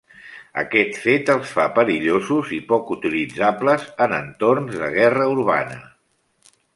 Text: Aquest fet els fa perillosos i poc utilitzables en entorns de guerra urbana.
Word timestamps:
Aquest 0.59 0.95
fet 1.01 1.27
els 1.33 1.51
fa 1.57 1.65
perillosos 1.75 2.55
i 2.57 2.59
poc 2.73 2.89
utilitzables 2.97 3.85
en 4.07 4.19
entorns 4.21 4.81
de 4.81 4.93
guerra 4.97 5.29
urbana. 5.39 5.79